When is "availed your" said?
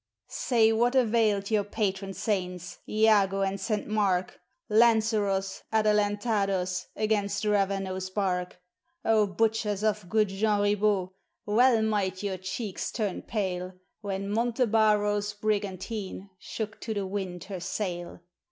0.95-1.63